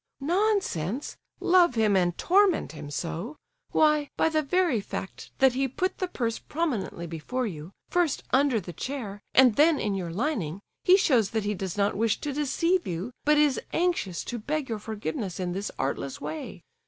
"Nonsense! 0.19 1.15
love 1.39 1.75
him 1.75 1.95
and 1.95 2.17
torment 2.17 2.71
him 2.71 2.89
so! 2.89 3.35
Why, 3.71 4.09
by 4.17 4.29
the 4.29 4.41
very 4.41 4.81
fact 4.81 5.29
that 5.37 5.53
he 5.53 5.67
put 5.67 5.99
the 5.99 6.07
purse 6.07 6.39
prominently 6.39 7.05
before 7.05 7.45
you, 7.45 7.71
first 7.87 8.23
under 8.33 8.59
the 8.59 8.73
chair 8.73 9.21
and 9.35 9.57
then 9.57 9.79
in 9.79 9.93
your 9.93 10.09
lining, 10.11 10.59
he 10.83 10.97
shows 10.97 11.29
that 11.29 11.43
he 11.45 11.53
does 11.53 11.77
not 11.77 11.93
wish 11.95 12.19
to 12.21 12.33
deceive 12.33 12.87
you, 12.87 13.11
but 13.25 13.37
is 13.37 13.59
anxious 13.73 14.23
to 14.23 14.39
beg 14.39 14.69
your 14.69 14.79
forgiveness 14.79 15.39
in 15.39 15.51
this 15.51 15.69
artless 15.77 16.19
way. 16.19 16.63